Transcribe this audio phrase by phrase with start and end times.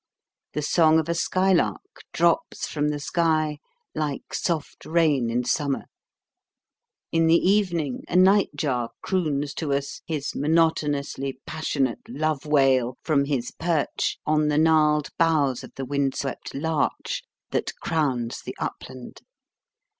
[0.53, 3.59] The song of a skylark drops from the sky
[3.93, 5.83] like soft rain in summer;
[7.11, 13.51] in the evening, a nightjar croons to us his monotonously passionate love wail from his
[13.51, 17.21] perch on the gnarled boughs of the wind swept larch
[17.51, 19.21] that crowns the upland.